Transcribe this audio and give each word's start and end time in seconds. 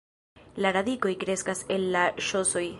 La 0.65 0.71
radikoj 0.77 1.13
kreskas 1.25 1.63
el 1.77 1.87
la 1.97 2.07
ŝosoj. 2.31 2.69